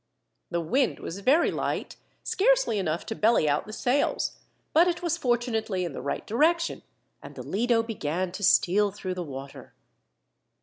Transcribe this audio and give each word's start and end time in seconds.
The 0.49 0.61
wind 0.61 0.97
was 0.97 1.19
very 1.19 1.51
light, 1.51 1.95
scarcely 2.23 2.79
enough 2.79 3.05
to 3.05 3.13
belly 3.15 3.47
out 3.47 3.67
the 3.67 3.71
sails, 3.71 4.39
but 4.73 4.87
it 4.87 5.03
was 5.03 5.15
fortunately 5.15 5.85
in 5.85 5.93
the 5.93 6.01
right 6.01 6.25
direction, 6.25 6.81
and 7.21 7.35
the 7.35 7.43
Lido 7.43 7.83
began 7.83 8.31
to 8.31 8.41
steal 8.43 8.89
through 8.89 9.13
the 9.13 9.21
water. 9.21 9.75